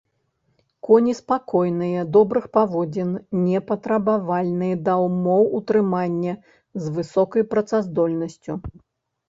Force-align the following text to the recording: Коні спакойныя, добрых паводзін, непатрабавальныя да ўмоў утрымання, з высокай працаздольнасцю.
Коні 0.85 1.13
спакойныя, 1.17 2.05
добрых 2.17 2.47
паводзін, 2.57 3.11
непатрабавальныя 3.43 4.81
да 4.89 4.97
ўмоў 5.05 5.47
утрымання, 5.61 6.33
з 6.81 6.97
высокай 6.99 7.49
працаздольнасцю. 7.55 8.61